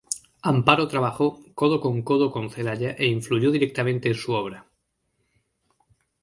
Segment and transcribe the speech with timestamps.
[0.41, 4.65] Amparo trabajó codo con codo con Celaya e influyó directamente en su obra.